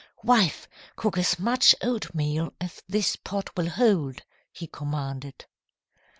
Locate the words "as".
1.15-1.37, 2.59-2.81